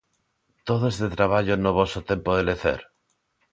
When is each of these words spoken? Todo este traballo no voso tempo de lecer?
Todo 0.67 0.83
este 0.93 1.07
traballo 1.15 1.55
no 1.63 1.71
voso 1.79 1.99
tempo 2.11 2.29
de 2.37 2.43
lecer? 2.49 2.79